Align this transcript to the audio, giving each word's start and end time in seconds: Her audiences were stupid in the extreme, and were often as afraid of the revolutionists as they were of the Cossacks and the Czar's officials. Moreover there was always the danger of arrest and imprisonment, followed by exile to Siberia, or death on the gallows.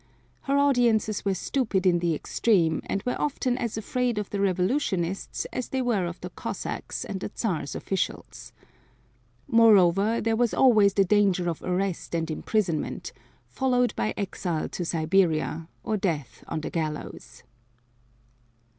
Her 0.45 0.57
audiences 0.57 1.23
were 1.25 1.35
stupid 1.35 1.85
in 1.85 1.99
the 1.99 2.15
extreme, 2.15 2.81
and 2.87 3.03
were 3.03 3.21
often 3.21 3.55
as 3.55 3.77
afraid 3.77 4.17
of 4.17 4.31
the 4.31 4.39
revolutionists 4.41 5.45
as 5.53 5.69
they 5.69 5.79
were 5.79 6.07
of 6.07 6.19
the 6.21 6.31
Cossacks 6.31 7.05
and 7.05 7.19
the 7.19 7.31
Czar's 7.37 7.75
officials. 7.75 8.51
Moreover 9.47 10.19
there 10.19 10.35
was 10.35 10.55
always 10.55 10.95
the 10.95 11.05
danger 11.05 11.47
of 11.51 11.61
arrest 11.61 12.15
and 12.15 12.31
imprisonment, 12.31 13.13
followed 13.45 13.93
by 13.95 14.15
exile 14.17 14.67
to 14.69 14.83
Siberia, 14.83 15.67
or 15.83 15.97
death 15.97 16.43
on 16.47 16.61
the 16.61 16.71
gallows. 16.71 17.43